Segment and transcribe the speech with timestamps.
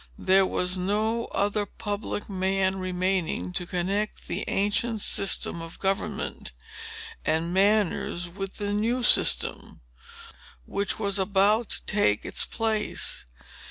[0.17, 6.53] There was no other public man remaining to connect the ancient system of government
[7.23, 9.81] and manners with the new system,
[10.65, 13.27] which was about to take its place.